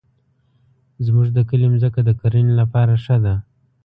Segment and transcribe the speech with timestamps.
[1.05, 3.35] زمونږ د کلي مځکه د کرنې لپاره ښه ده.